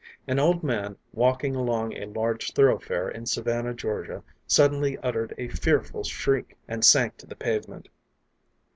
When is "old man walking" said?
0.39-1.55